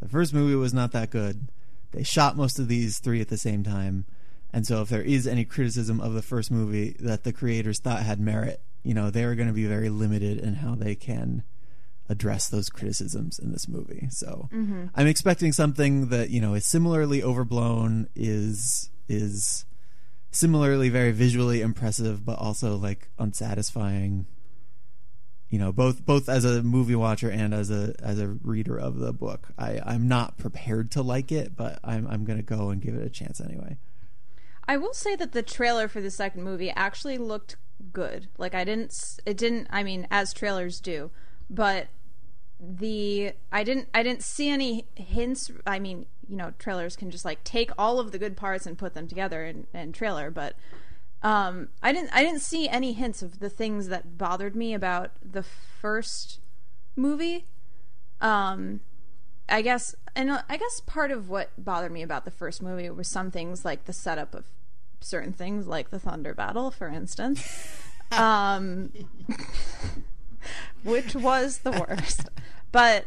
[0.00, 1.48] the first movie was not that good.
[1.92, 4.06] They shot most of these three at the same time,
[4.52, 8.02] and so if there is any criticism of the first movie that the creators thought
[8.02, 11.42] had merit, you know they're going to be very limited in how they can
[12.08, 14.08] address those criticisms in this movie.
[14.10, 14.86] So mm-hmm.
[14.94, 19.64] I'm expecting something that you know is similarly overblown, is is
[20.32, 24.26] similarly very visually impressive, but also like unsatisfying.
[25.50, 28.98] You know, both both as a movie watcher and as a as a reader of
[28.98, 32.80] the book, I I'm not prepared to like it, but I'm I'm gonna go and
[32.80, 33.76] give it a chance anyway.
[34.68, 37.56] I will say that the trailer for the second movie actually looked
[37.92, 38.28] good.
[38.38, 41.10] Like I didn't it didn't I mean as trailers do,
[41.48, 41.88] but
[42.60, 47.24] the I didn't I didn't see any hints I mean, you know, trailers can just
[47.24, 50.54] like take all of the good parts and put them together in, in trailer, but
[51.22, 55.10] um I didn't I didn't see any hints of the things that bothered me about
[55.22, 56.40] the first
[56.96, 57.46] movie.
[58.20, 58.80] Um
[59.48, 63.08] I guess and I guess part of what bothered me about the first movie was
[63.08, 64.44] some things like the setup of
[65.00, 67.76] certain things like the thunder battle for instance.
[68.12, 68.90] Um,
[70.82, 72.28] which was the worst.
[72.72, 73.06] But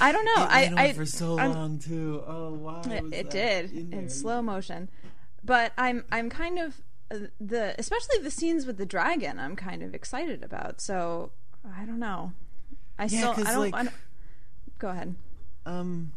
[0.00, 0.44] i don't know.
[0.44, 2.22] It i i for so I'm, long too.
[2.26, 4.90] Oh wow it, it did in, in slow motion.
[5.42, 6.82] But i'm i'm kind of
[7.40, 9.38] the especially the scenes with the dragon.
[9.38, 10.80] I'm kind of excited about.
[10.80, 11.30] So
[11.76, 12.32] I don't know.
[12.98, 13.94] I Yeah, still I don't, like- I don't.
[14.78, 15.14] Go ahead.
[15.66, 16.12] um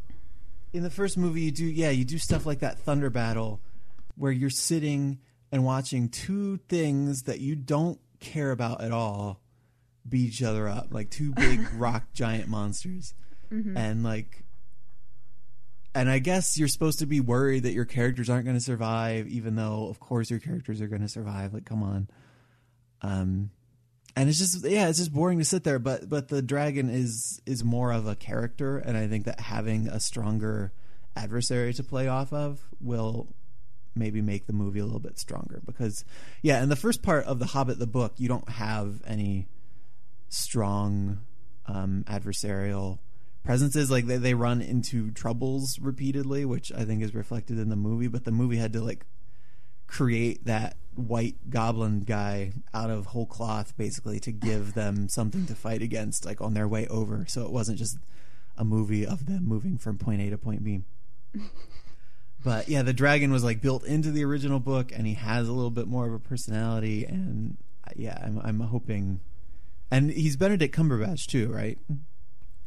[0.73, 3.59] in the first movie you do yeah you do stuff like that thunder battle
[4.15, 5.17] where you're sitting
[5.51, 9.41] and watching two things that you don't care about at all
[10.07, 13.13] beat each other up like two big rock giant monsters
[13.49, 14.43] and like
[15.93, 19.27] and i guess you're supposed to be worried that your characters aren't going to survive
[19.27, 21.53] even though of course your characters are going to survive.
[21.53, 22.07] Like come on.
[23.01, 23.51] Um
[24.15, 27.41] and it's just yeah it's just boring to sit there but but the dragon is
[27.45, 30.73] is more of a character and i think that having a stronger
[31.15, 33.33] adversary to play off of will
[33.95, 36.05] maybe make the movie a little bit stronger because
[36.41, 39.47] yeah in the first part of the hobbit the book you don't have any
[40.29, 41.19] strong
[41.67, 42.99] um adversarial
[43.43, 47.75] presences like they, they run into troubles repeatedly which i think is reflected in the
[47.75, 49.05] movie but the movie had to like
[49.91, 55.53] create that white goblin guy out of whole cloth basically to give them something to
[55.53, 57.25] fight against like on their way over.
[57.27, 57.97] So it wasn't just
[58.57, 60.81] a movie of them moving from point A to point B.
[62.43, 65.53] But yeah the dragon was like built into the original book and he has a
[65.53, 67.55] little bit more of a personality and
[67.95, 69.19] yeah I'm I'm hoping
[69.91, 71.77] and he's Benedict Cumberbatch too right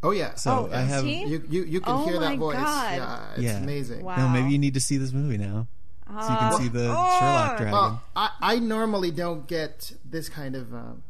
[0.05, 0.35] Oh yeah.
[0.37, 1.25] so Oh, I have he?
[1.25, 2.57] you you you can Oh hear that voice.
[2.57, 2.97] God.
[2.97, 3.59] Yeah, it's Yeah.
[3.59, 4.05] amazing.
[4.05, 4.17] Wow.
[4.17, 5.67] no maybe you need to see this movie now
[6.07, 6.85] so you can see the
[7.19, 11.03] Sherlock dragon Well, I, I normally don't get this kind of um,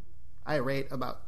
[0.46, 1.20] irate about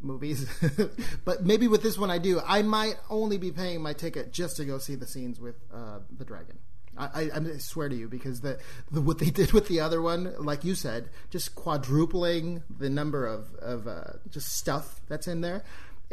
[0.00, 0.46] movies,
[1.24, 2.40] but maybe with this one I do.
[2.44, 6.00] I might only be paying my ticket just to go see the scenes with uh,
[6.14, 6.58] the dragon.
[6.96, 8.58] I, I, I swear to you, because the,
[8.90, 13.26] the what they did with the other one, like you said, just quadrupling the number
[13.26, 15.64] of of uh, just stuff that's in there.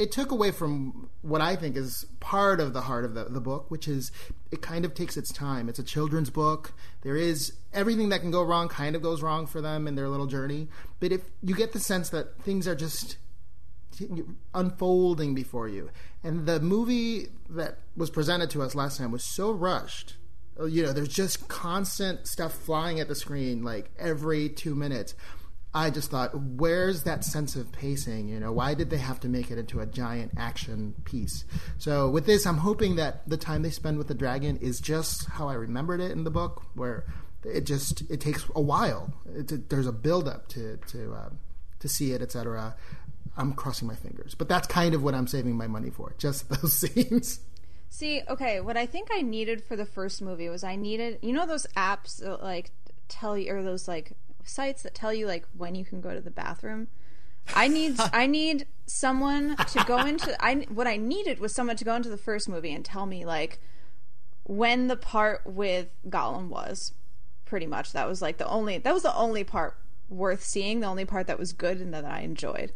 [0.02, 3.40] It took away from what I think is part of the heart of the, the
[3.40, 4.12] book, which is
[4.50, 5.70] it kind of takes its time.
[5.70, 6.74] It's a children's book.
[7.02, 10.10] There is everything that can go wrong kind of goes wrong for them in their
[10.10, 10.70] little journey.
[11.00, 13.18] But if you get the sense that things are just
[14.56, 15.92] unfolding before you.
[16.24, 20.16] And the movie that was presented to us last time was so rushed.
[20.60, 25.14] You know, there's just constant stuff flying at the screen like every two minutes.
[25.74, 28.28] I just thought, where's that sense of pacing?
[28.28, 31.46] You know, why did they have to make it into a giant action piece?
[31.78, 35.28] So with this, I'm hoping that the time they spend with the dragon is just
[35.30, 37.06] how I remembered it in the book, where
[37.46, 39.14] it just it takes a while.
[39.26, 41.30] There's a build up to to uh,
[41.80, 42.76] to see it, etc.
[43.38, 46.16] I'm crossing my fingers, but that's kind of what I'm saving my money for.
[46.18, 47.40] Just those scenes.
[47.90, 51.34] See, okay, what I think I needed for the first movie was I needed, you
[51.34, 52.72] know, those apps that like
[53.10, 54.14] tell you, or those like
[54.48, 56.88] sites that tell you like when you can go to the bathroom.
[57.56, 60.36] I need, I need someone to go into.
[60.44, 63.26] I what I needed was someone to go into the first movie and tell me
[63.26, 63.60] like
[64.44, 66.94] when the part with Gollum was.
[67.46, 68.78] Pretty much, that was like the only.
[68.78, 69.76] That was the only part
[70.08, 70.80] worth seeing.
[70.80, 72.72] The only part that was good and that I enjoyed.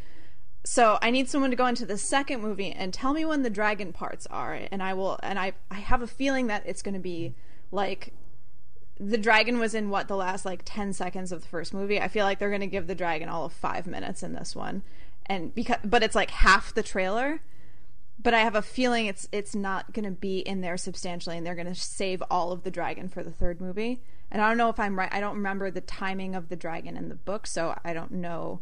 [0.66, 3.50] So I need someone to go into the second movie and tell me when the
[3.50, 5.18] dragon parts are, and I will.
[5.24, 7.36] And I I have a feeling that it's going to be
[7.72, 8.14] like
[9.00, 12.00] the dragon was in what the last like 10 seconds of the first movie?
[12.00, 14.56] I feel like they're going to give the dragon all of five minutes in this
[14.56, 14.84] one.
[15.26, 17.42] And because but it's like half the trailer.
[18.18, 21.46] But i have a feeling it's it's not going to be in there substantially and
[21.46, 24.02] they're going to save all of the dragon for the third movie.
[24.32, 26.98] And i don't know if i'm right i don't remember the timing of the dragon
[26.98, 28.62] in the book so i don't know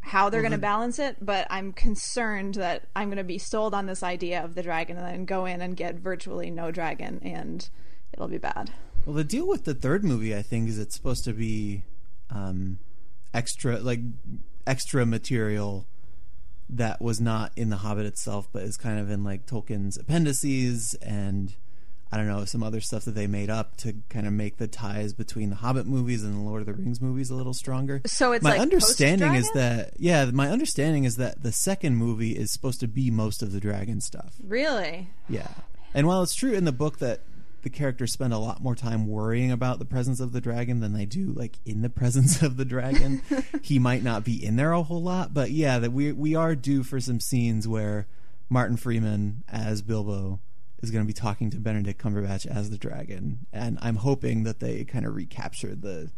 [0.00, 3.72] how they're going to balance it but i'm concerned that i'm going to be sold
[3.74, 7.20] on this idea of the dragon and then go in and get virtually no dragon
[7.22, 7.68] and
[8.12, 8.70] it'll be bad
[9.06, 11.82] Well, the deal with the third movie, I think, is it's supposed to be
[12.30, 12.78] um,
[13.32, 14.00] extra, like
[14.66, 15.86] extra material
[16.70, 20.94] that was not in the Hobbit itself, but is kind of in like Tolkien's appendices
[21.02, 21.54] and
[22.14, 24.68] I don't know some other stuff that they made up to kind of make the
[24.68, 28.02] ties between the Hobbit movies and the Lord of the Rings movies a little stronger.
[28.06, 32.36] So it's my like understanding is that yeah, my understanding is that the second movie
[32.36, 34.34] is supposed to be most of the dragon stuff.
[34.44, 35.10] Really?
[35.28, 35.48] Yeah.
[35.92, 37.22] And while it's true in the book that
[37.64, 40.92] the characters spend a lot more time worrying about the presence of the dragon than
[40.92, 43.22] they do like in the presence of the dragon,
[43.62, 46.54] he might not be in there a whole lot, but yeah, that we we are
[46.54, 48.06] due for some scenes where
[48.48, 50.38] Martin Freeman as Bilbo
[50.82, 54.60] is going to be talking to Benedict Cumberbatch as the dragon, and I'm hoping that
[54.60, 56.10] they kind of recapture the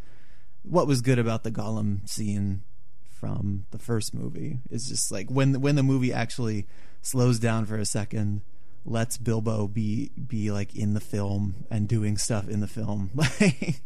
[0.63, 2.63] what was good about the Gollum scene
[3.09, 4.59] from the first movie.
[4.69, 6.67] Is just like when when the movie actually
[7.03, 8.43] slows down for a second
[8.87, 13.11] lets Bilbo be be like in the film and doing stuff in the film.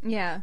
[0.02, 0.42] Yeah.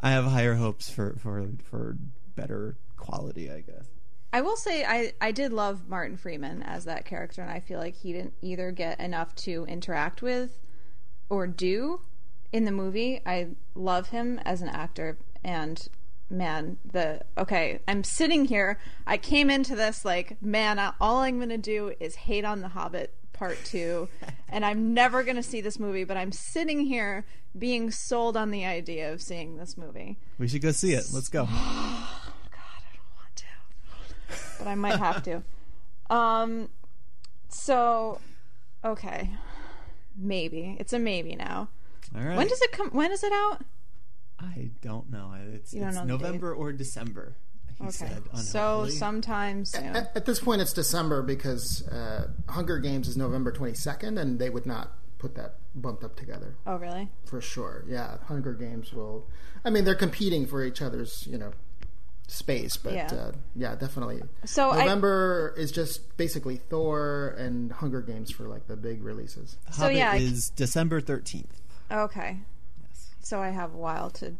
[0.00, 1.96] I have higher hopes for for for
[2.34, 3.86] better quality, I guess.
[4.32, 7.78] I will say I, I did love Martin Freeman as that character, and I feel
[7.78, 10.60] like he didn't either get enough to interact with
[11.28, 12.00] or do
[12.52, 13.20] in the movie.
[13.26, 15.86] I love him as an actor, and
[16.30, 18.78] man, the okay, I'm sitting here.
[19.06, 23.14] I came into this like, man, all I'm gonna do is hate on the Hobbit
[23.40, 24.06] part two,
[24.50, 26.04] and I'm never gonna see this movie.
[26.04, 27.24] But I'm sitting here
[27.58, 30.18] being sold on the idea of seeing this movie.
[30.38, 31.06] We should go see it.
[31.12, 31.44] Let's go.
[31.46, 33.44] God, I don't want to,
[34.58, 35.42] but I might have to.
[36.10, 36.70] Um,
[37.48, 38.20] so
[38.84, 39.30] okay,
[40.16, 41.68] maybe it's a maybe now.
[42.16, 42.36] All right.
[42.36, 42.90] When does it come?
[42.90, 43.62] When is it out?
[44.40, 45.34] I don't know.
[45.54, 47.36] It's, don't it's know November or December.
[47.80, 48.22] He Okay, said.
[48.34, 48.98] so sometimes.
[48.98, 49.96] sometime soon.
[49.96, 54.50] At, at this point, it's December because uh, Hunger Games is November 22nd, and they
[54.50, 57.08] would not put that bumped up together Oh, really?
[57.24, 57.84] for sure.
[57.88, 59.26] Yeah, Hunger Games will.
[59.64, 61.52] I mean, they're competing for each other's, you know,
[62.26, 63.08] space, but Yeah.
[63.12, 64.22] yeah, uh, yeah definitely.
[64.44, 69.56] So I- November is just basically Thor and Hunger Games for like the big releases.
[69.72, 71.60] So, Hobbit yeah, I- is December thirteenth.
[71.90, 72.38] Okay.
[72.82, 73.10] Yes.
[73.20, 74.34] So I have a while to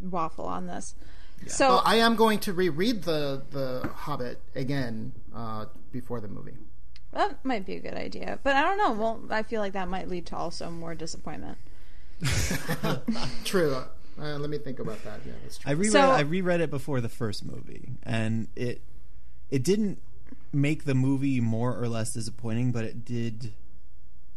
[0.00, 0.94] waffle on this.
[1.46, 6.56] So Oh, I am going to reread the the Hobbit again uh, before the movie.
[7.12, 8.92] that might be a good idea, but I don't know.
[8.92, 11.56] Well, I feel like that might lead to also more disappointment.
[13.44, 13.76] True.
[14.20, 15.20] Uh, let me think about that.
[15.24, 15.70] Yeah, that's true.
[15.70, 18.82] I reread So- I reread it before the first movie, and it
[19.50, 20.00] it didn't
[20.52, 23.54] make the movie more or less disappointing, but it did,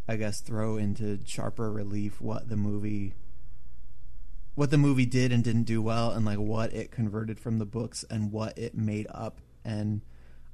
[0.07, 3.13] I guess, throw into sharper relief what the movie
[4.55, 7.65] what the movie did and didn't do well, and like what it converted from the
[7.65, 9.41] books and what it made up.
[9.63, 10.01] And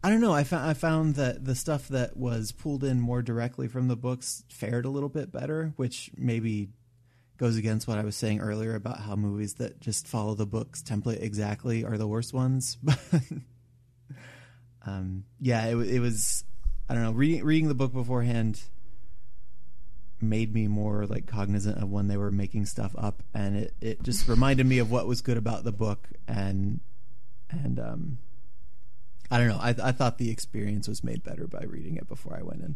[0.03, 0.33] I don't know.
[0.33, 3.95] I found I found that the stuff that was pulled in more directly from the
[3.95, 6.69] books fared a little bit better, which maybe
[7.37, 10.81] goes against what I was saying earlier about how movies that just follow the books
[10.81, 12.77] template exactly are the worst ones.
[14.87, 16.45] But um, yeah, it, it was.
[16.89, 17.11] I don't know.
[17.11, 18.61] Reading reading the book beforehand
[20.21, 24.03] made me more like cognizant of when they were making stuff up, and it it
[24.03, 26.79] just reminded me of what was good about the book, and
[27.49, 28.17] and um,
[29.29, 29.59] I don't know.
[29.61, 32.75] I I thought the experience was made better by reading it before I went in.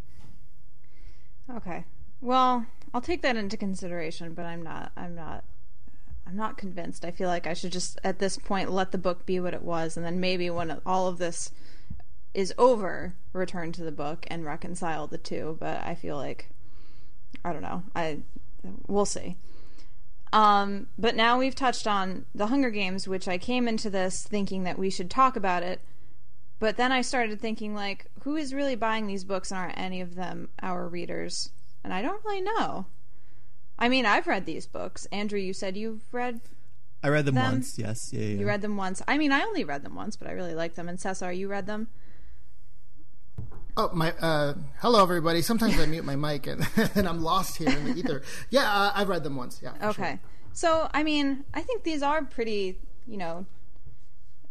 [1.56, 1.86] Okay.
[2.22, 4.92] Well, I'll take that into consideration, but I'm not.
[4.96, 5.44] I'm not.
[6.28, 7.04] I'm not convinced.
[7.04, 9.64] I feel like I should just, at this point, let the book be what it
[9.64, 11.52] was, and then maybe when all of this
[12.34, 15.58] is over, return to the book and reconcile the two.
[15.60, 16.50] But I feel like,
[17.44, 17.84] I don't know.
[17.96, 18.20] I
[18.88, 19.38] we'll see.
[20.34, 24.64] Um, but now we've touched on the Hunger Games, which I came into this thinking
[24.64, 25.82] that we should talk about it.
[26.60, 30.00] But then I started thinking, like, who is really buying these books and aren't any
[30.00, 31.50] of them our readers?
[31.84, 32.86] And I don't really know.
[33.80, 35.08] I mean, I've read these books.
[35.12, 36.40] Andrew, you said you've read
[37.04, 37.52] I read them, Them?
[37.54, 37.80] once.
[37.80, 38.40] Yes, yeah, yeah.
[38.40, 39.02] you read them once.
[39.08, 40.88] I mean, I only read them once, but I really like them.
[40.88, 41.88] And Cesar, you read them?
[43.78, 44.12] Oh my!
[44.14, 45.42] Uh, hello, everybody.
[45.42, 48.22] Sometimes I mute my mic and, and I'm lost here in the ether.
[48.50, 49.62] Yeah, uh, I've read them once.
[49.64, 49.74] Yeah.
[49.82, 50.04] Okay.
[50.12, 50.20] sure.
[50.54, 53.46] So, I mean, I think these are pretty, you know,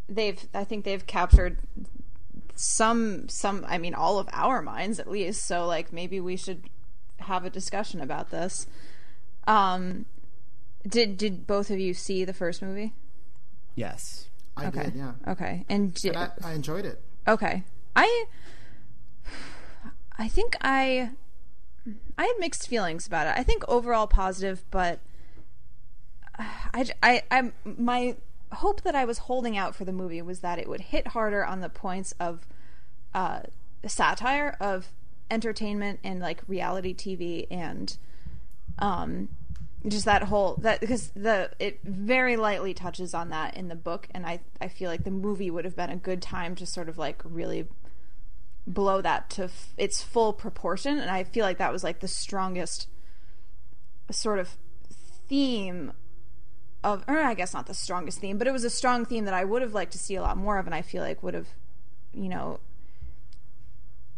[0.09, 1.59] they've I think they've captured
[2.55, 5.47] some some I mean all of our minds at least.
[5.47, 6.65] So like maybe we should
[7.19, 8.67] have a discussion about this.
[9.47, 10.07] Um
[10.87, 12.95] did did both of you see the first movie?
[13.75, 14.29] Yes.
[14.57, 14.85] I Okay.
[14.85, 14.95] did.
[14.95, 15.13] Yeah.
[15.29, 15.65] Okay.
[15.69, 17.01] And, did, And I, I enjoyed it.
[17.29, 17.63] Okay.
[17.95, 18.25] I
[20.21, 21.13] I think I
[22.19, 23.33] I had mixed feelings about it.
[23.37, 25.01] I think overall positive, but
[26.39, 28.17] I I I'm my
[28.53, 31.45] hope that I was holding out for the movie was that it would hit harder
[31.45, 32.47] on the points of
[33.15, 33.41] uh
[33.87, 34.89] satire of
[35.31, 37.97] entertainment and like reality TV and
[38.79, 39.31] um
[39.89, 44.07] just that whole that because the it very lightly touches on that in the book
[44.11, 46.87] and i i feel like the movie would have been a good time to sort
[46.87, 47.67] of like really
[48.67, 52.09] blow that to f- its full proportion and i feel like that was like the
[52.09, 52.89] strongest
[54.11, 54.57] sort of
[55.29, 55.93] theme
[56.85, 59.35] of or i guess not the strongest theme but it was a strong theme that
[59.35, 61.35] i would have liked to see a lot more of and i feel like would
[61.35, 61.49] have
[62.13, 62.61] you know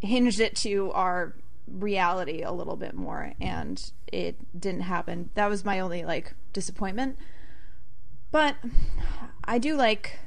[0.00, 1.34] hinged it to our
[1.68, 5.30] reality a little bit more and it didn't happen.
[5.34, 7.16] That was my only like disappointment.
[8.30, 8.56] But
[9.44, 10.18] i do like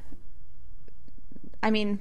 [1.64, 2.00] i mean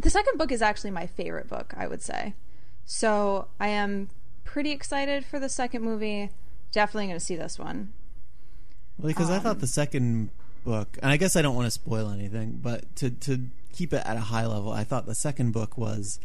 [0.00, 2.34] the second book is actually my favorite book i would say.
[2.84, 4.08] So i am
[4.44, 6.30] pretty excited for the second movie.
[6.72, 7.92] Definitely going to see this one.
[8.98, 10.30] Well, because I Um, thought the second
[10.64, 14.02] book, and I guess I don't want to spoil anything, but to to keep it
[14.04, 16.18] at a high level, I thought the second book was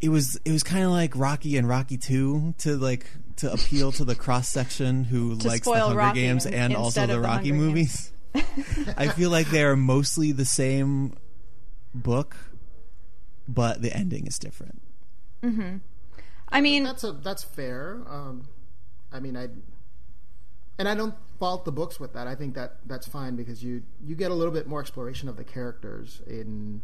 [0.00, 3.06] it was it was kind of like Rocky and Rocky Two to like
[3.36, 7.14] to appeal to the cross section who likes the Hunger Rocky Games and also the
[7.14, 8.12] the Rocky Hunger movies.
[8.96, 11.14] I feel like they are mostly the same
[11.94, 12.36] book,
[13.46, 14.82] but the ending is different.
[16.48, 18.02] i mean That's a that's fair.
[18.08, 18.48] Um,
[19.12, 19.48] I mean, I
[20.78, 22.26] and I don't fault the books with that.
[22.26, 25.36] I think that that's fine because you you get a little bit more exploration of
[25.36, 26.82] the characters in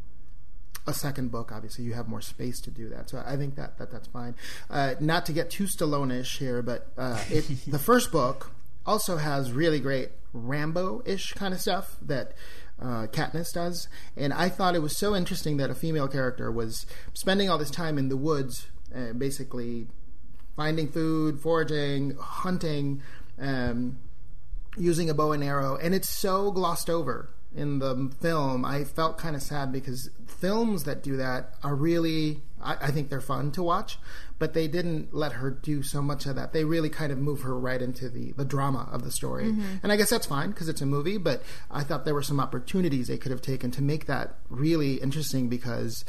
[0.86, 1.52] a second book.
[1.52, 3.10] Obviously, you have more space to do that.
[3.10, 4.34] So I think that, that that's fine.
[4.68, 8.52] Uh, not to get too Stallone-ish here, but uh, it, the first book
[8.86, 12.32] also has really great Rambo-ish kind of stuff that
[12.80, 16.86] uh, Katniss does, and I thought it was so interesting that a female character was
[17.14, 19.86] spending all this time in the woods, uh, basically
[20.56, 23.02] finding food, foraging, hunting,
[23.38, 23.98] um,
[24.76, 28.64] using a bow and arrow, and it's so glossed over in the film.
[28.64, 33.10] I felt kind of sad because films that do that are really, I, I, think
[33.10, 33.98] they're fun to watch,
[34.38, 36.52] but they didn't let her do so much of that.
[36.52, 39.46] They really kind of move her right into the, the drama of the story.
[39.46, 39.76] Mm-hmm.
[39.82, 42.40] And I guess that's fine because it's a movie, but I thought there were some
[42.40, 46.04] opportunities they could have taken to make that really interesting because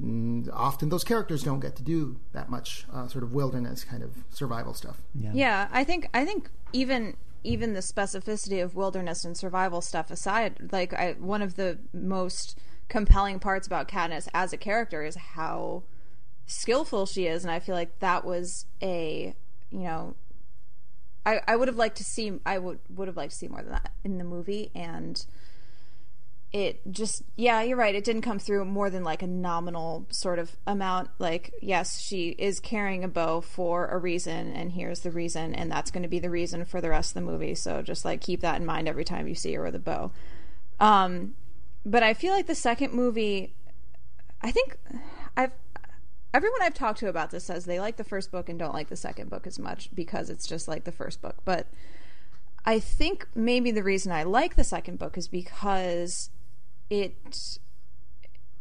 [0.00, 4.02] mm, often those characters don't get to do that much uh, sort of wilderness kind
[4.02, 5.02] of survival stuff.
[5.14, 5.30] Yeah.
[5.34, 10.70] yeah, I think I think even even the specificity of wilderness and survival stuff aside,
[10.72, 12.58] like I, one of the most
[12.88, 15.82] compelling parts about Katniss as a character is how
[16.46, 19.34] skillful she is, and I feel like that was a
[19.70, 20.14] you know,
[21.24, 23.62] I I would have liked to see I would would have liked to see more
[23.62, 25.24] than that in the movie, and
[26.52, 30.38] it just yeah you're right it didn't come through more than like a nominal sort
[30.38, 31.08] of amount.
[31.18, 35.72] Like yes she is carrying a bow for a reason and here's the reason and
[35.72, 38.20] that's going to be the reason for the rest of the movie so just like
[38.20, 40.12] keep that in mind every time you see her with a bow.
[40.78, 41.34] Um
[41.84, 43.54] but i feel like the second movie
[44.40, 44.76] i think
[45.36, 45.52] i've
[46.34, 48.88] everyone i've talked to about this says they like the first book and don't like
[48.88, 51.66] the second book as much because it's just like the first book but
[52.64, 56.30] I think maybe the reason I like the second book is because
[56.88, 57.58] it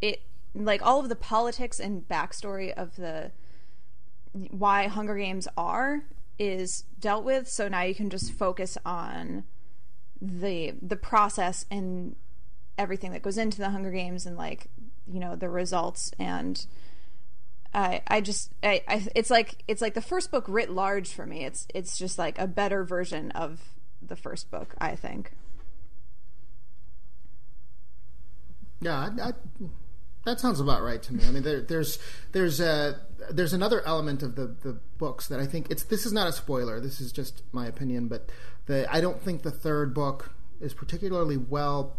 [0.02, 0.24] it
[0.56, 3.32] like all of the politics and backstory of the
[4.34, 6.04] why Hunger Games are
[6.40, 7.48] is dealt with.
[7.48, 9.44] So now you can just focus on
[10.20, 12.16] the the process and
[12.78, 14.68] everything that goes into the Hunger Games and like
[15.12, 16.66] you know the results and
[17.74, 21.26] I I just I, I it's like it's like the first book writ large for
[21.26, 21.46] me.
[21.46, 23.62] It's it's just like a better version of
[24.02, 24.76] the first book.
[24.80, 25.32] I think.
[28.82, 29.34] Yeah, I, I,
[30.26, 31.24] that sounds about right to me.
[31.24, 32.00] I mean, there, there's
[32.32, 33.00] there's a
[33.30, 36.32] there's another element of the, the books that I think it's this is not a
[36.32, 36.80] spoiler.
[36.80, 38.30] This is just my opinion, but
[38.66, 41.98] the I don't think the third book is particularly well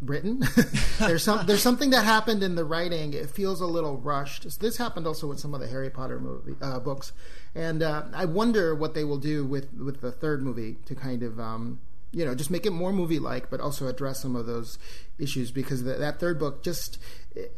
[0.00, 0.42] written.
[0.98, 3.12] there's some there's something that happened in the writing.
[3.12, 4.50] It feels a little rushed.
[4.50, 7.12] So this happened also with some of the Harry Potter movie uh, books,
[7.54, 11.22] and uh, I wonder what they will do with with the third movie to kind
[11.22, 11.40] of.
[11.40, 11.80] Um,
[12.12, 14.78] you know, just make it more movie like, but also address some of those
[15.18, 16.98] issues because the, that third book, just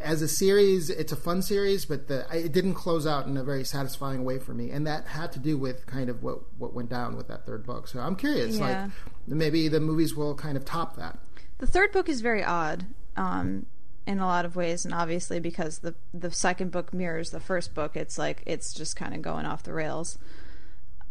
[0.00, 3.44] as a series, it's a fun series, but the, it didn't close out in a
[3.44, 6.74] very satisfying way for me, and that had to do with kind of what what
[6.74, 7.86] went down with that third book.
[7.86, 8.84] So I'm curious, yeah.
[8.84, 8.90] like
[9.28, 11.18] maybe the movies will kind of top that.
[11.58, 12.86] The third book is very odd.
[13.16, 13.66] Um,
[14.08, 17.74] in a lot of ways, and obviously because the the second book mirrors the first
[17.74, 20.16] book, it's like it's just kind of going off the rails.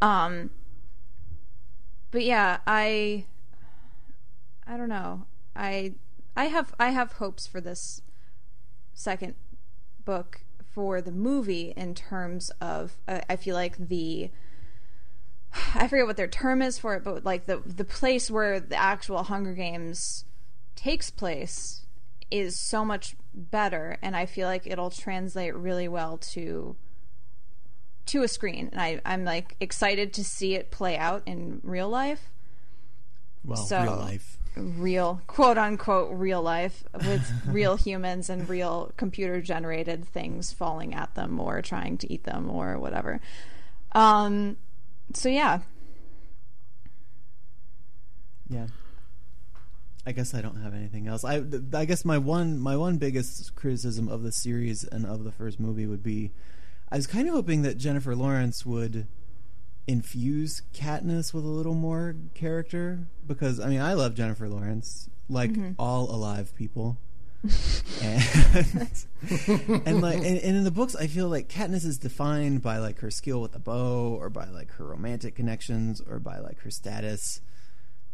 [0.01, 0.49] Um,
[2.09, 3.25] but yeah, I
[4.65, 5.27] I don't know.
[5.55, 5.93] I
[6.35, 8.01] I have I have hopes for this
[8.95, 9.35] second
[10.03, 14.31] book for the movie in terms of I feel like the
[15.75, 18.75] I forget what their term is for it, but like the the place where the
[18.75, 20.25] actual Hunger Games
[20.77, 21.81] takes place
[22.31, 26.77] is so much better, and I feel like it'll translate really well to
[28.05, 31.89] to a screen, and I I'm like excited to see it play out in real
[31.89, 32.29] life.
[33.43, 39.41] Well, so, real life real quote unquote real life with real humans and real computer
[39.41, 43.19] generated things falling at them or trying to eat them or whatever.
[43.93, 44.57] Um
[45.13, 45.59] so yeah.
[48.49, 48.67] Yeah.
[50.07, 51.25] I guess I don't have anything else.
[51.25, 51.43] I
[51.73, 55.59] I guess my one my one biggest criticism of the series and of the first
[55.59, 56.31] movie would be
[56.89, 59.07] I was kind of hoping that Jennifer Lawrence would
[59.85, 65.51] infuse Katniss with a little more character because I mean I love Jennifer Lawrence like
[65.51, 65.71] mm-hmm.
[65.77, 66.95] all alive people.
[68.01, 68.23] and,
[69.85, 72.99] and like and, and, in the books I feel like Katniss is defined by like
[72.99, 76.71] her skill with the bow or by like her romantic connections or by like her
[76.71, 77.41] status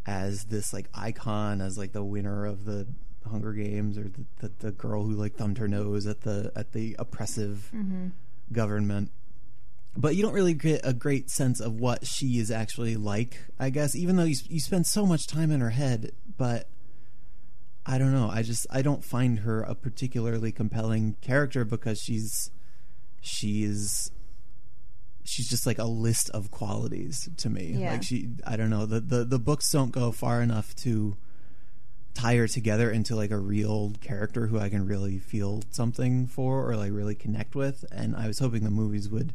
[0.06, 2.88] as this like icon as like the winner of the
[3.30, 6.74] Hunger Games or the, the, the girl who like thumbed her nose at the at
[6.74, 8.08] the oppressive mm-hmm.
[8.52, 9.12] government
[9.96, 13.40] but you don't really get a great sense of what she is actually like.
[13.60, 16.68] I guess even though you you spend so much time in her head, but
[17.86, 18.30] I don't know.
[18.30, 22.50] I just I don't find her a particularly compelling character because she's
[23.22, 24.12] she's
[25.24, 27.76] she's just like a list of qualities to me.
[27.78, 27.92] Yeah.
[27.92, 31.18] Like she, I don't know, the, the the books don't go far enough to
[32.14, 36.70] tie her together into like a real character who I can really feel something for
[36.70, 37.86] or like really connect with.
[37.92, 39.34] And I was hoping the movies would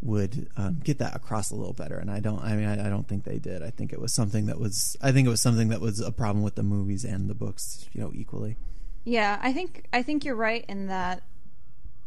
[0.00, 1.98] would um, get that across a little better.
[1.98, 2.40] And I don't.
[2.42, 3.62] I mean, I, I don't think they did.
[3.62, 4.96] I think it was something that was.
[5.00, 7.88] I think it was something that was a problem with the movies and the books.
[7.92, 8.56] You know, equally.
[9.04, 11.22] Yeah, I think I think you're right in that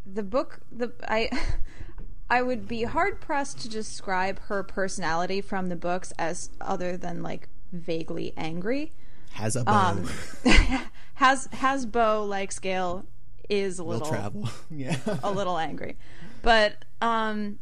[0.05, 1.29] the book the I
[2.31, 7.21] I would be hard pressed to describe her personality from the books as other than
[7.21, 8.93] like vaguely angry.
[9.33, 9.97] Has a bow.
[9.97, 10.09] Um,
[11.15, 13.05] has has Bo like scale
[13.49, 14.49] is a will little travel.
[14.71, 14.97] yeah.
[15.21, 15.97] a little angry,
[16.41, 17.59] but um,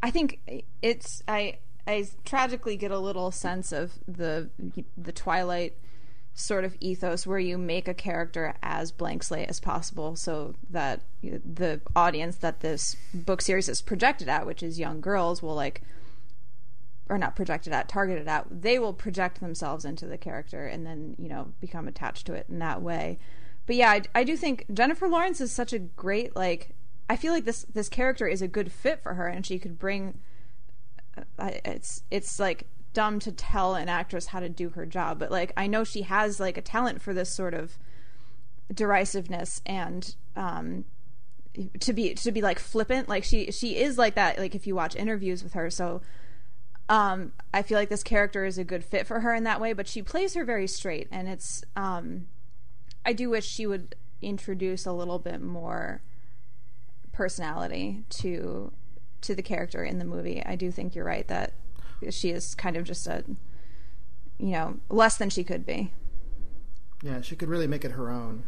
[0.00, 4.48] I think it's I I tragically get a little sense of the
[4.96, 5.76] the Twilight
[6.38, 11.02] sort of ethos where you make a character as blank slate as possible so that
[11.20, 15.82] the audience that this book series is projected at which is young girls will like
[17.08, 21.16] or not projected at targeted at they will project themselves into the character and then
[21.18, 23.18] you know become attached to it in that way.
[23.66, 26.76] But yeah I, I do think jennifer lawrence is such a great like
[27.10, 29.76] i feel like this this character is a good fit for her and she could
[29.76, 30.20] bring
[31.16, 32.68] uh, it's it's like
[32.98, 36.02] dumb to tell an actress how to do her job but like i know she
[36.02, 37.78] has like a talent for this sort of
[38.74, 40.84] derisiveness and um
[41.80, 43.08] to be to be like flippant.
[43.08, 45.70] Like she she is like that like if you watch interviews with her.
[45.70, 46.02] So
[46.90, 49.74] um i feel like this character is a good fit for her in that way
[49.74, 52.26] but she plays her very straight and it's um
[53.04, 56.00] i do wish she would introduce a little bit more
[57.12, 58.72] personality to
[59.20, 60.42] to the character in the movie.
[60.44, 61.52] I do think you're right that
[62.10, 63.24] she is kind of just a
[64.38, 65.92] you know less than she could be
[67.02, 68.44] Yeah, she could really make it her own,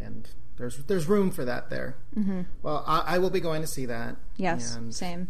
[0.00, 1.96] and there's there's room for that there.
[2.16, 2.42] Mm-hmm.
[2.62, 4.16] Well, I, I will be going to see that.
[4.36, 5.28] yes same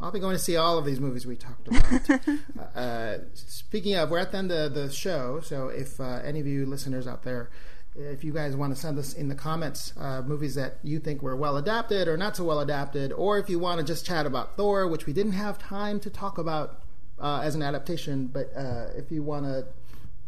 [0.00, 2.28] I'll be going to see all of these movies we talked about.
[2.74, 6.46] uh, speaking of, we're at the end of the show, so if uh, any of
[6.46, 7.50] you listeners out there,
[7.94, 11.22] if you guys want to send us in the comments uh, movies that you think
[11.22, 14.26] were well adapted or not so well adapted, or if you want to just chat
[14.26, 16.82] about Thor, which we didn't have time to talk about
[17.18, 19.66] uh, as an adaptation, but uh, if you want to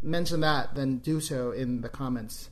[0.01, 2.49] mention that, then do so in the comments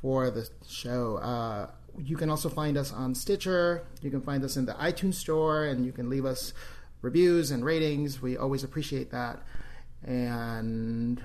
[0.00, 1.16] for the show.
[1.16, 1.68] Uh,
[1.98, 3.86] you can also find us on Stitcher.
[4.02, 6.52] You can find us in the iTunes Store, and you can leave us
[7.02, 8.20] reviews and ratings.
[8.20, 9.42] We always appreciate that.
[10.04, 11.22] And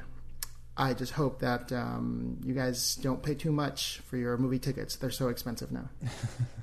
[0.78, 4.96] I just hope that um, you guys don't pay too much for your movie tickets.
[4.96, 5.90] They're so expensive now.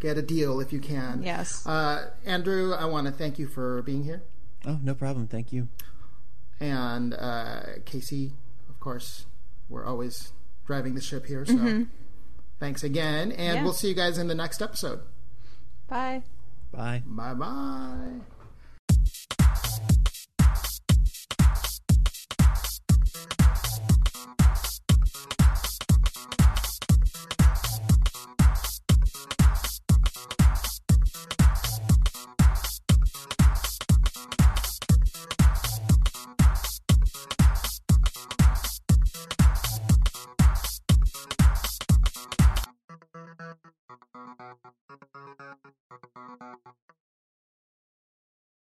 [0.00, 1.22] Get a deal if you can.
[1.22, 4.22] yes Uh, Andrew, I want to thank you for being here.
[4.66, 5.26] Oh, no problem.
[5.28, 5.68] Thank you.
[6.58, 8.32] And uh, Casey,
[8.68, 9.26] of course,
[9.68, 10.32] we're always
[10.66, 11.46] driving the ship here.
[11.46, 11.86] So
[12.58, 13.32] thanks again.
[13.32, 13.62] And Yeah.
[13.64, 15.00] we'll see you guys in the next episode.
[15.88, 16.22] bye
[16.72, 17.02] Bye.
[17.06, 18.20] Bye bye.